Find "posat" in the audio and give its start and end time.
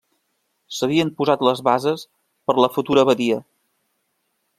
1.19-1.43